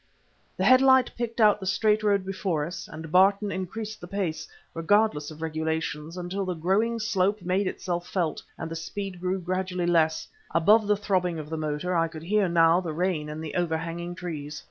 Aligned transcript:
The 0.57 0.63
head 0.65 0.81
light 0.81 1.11
picked 1.15 1.39
out 1.39 1.59
the 1.59 1.67
straight 1.67 2.01
road 2.01 2.25
before 2.25 2.65
us, 2.65 2.87
and 2.91 3.11
Barton 3.11 3.51
increased 3.51 4.01
the 4.01 4.07
pace, 4.07 4.47
regardless 4.73 5.29
of 5.29 5.43
regulations, 5.43 6.17
until 6.17 6.43
the 6.43 6.55
growing 6.55 6.97
slope 6.97 7.43
made 7.43 7.67
itself 7.67 8.07
felt 8.09 8.41
and 8.57 8.71
the 8.71 8.75
speed 8.75 9.19
grew 9.21 9.39
gradually 9.39 9.85
less; 9.85 10.27
above 10.55 10.87
the 10.87 10.97
throbbing 10.97 11.37
of 11.37 11.51
the 11.51 11.55
motor, 11.57 11.95
I 11.95 12.07
could 12.07 12.23
hear, 12.23 12.49
now, 12.49 12.81
the 12.81 12.93
rain 12.93 13.29
in 13.29 13.41
the 13.41 13.53
overhanging 13.53 14.15
trees. 14.15 14.59